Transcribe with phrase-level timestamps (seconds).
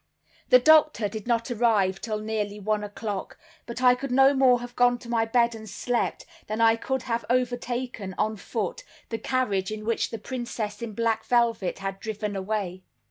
[0.49, 4.75] The doctor did not arrive till nearly one o'clock; but I could no more have
[4.75, 9.69] gone to my bed and slept, than I could have overtaken, on foot, the carriage
[9.69, 12.81] in which the princess in black velvet had driven away.